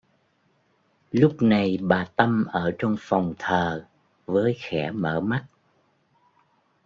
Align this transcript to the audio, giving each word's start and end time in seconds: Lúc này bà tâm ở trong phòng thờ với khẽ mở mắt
Lúc 1.11 1.35
này 1.41 1.77
bà 1.81 2.05
tâm 2.15 2.45
ở 2.45 2.71
trong 2.79 2.95
phòng 2.99 3.33
thờ 3.39 3.85
với 4.25 4.55
khẽ 4.59 4.91
mở 4.91 5.19
mắt 5.19 5.45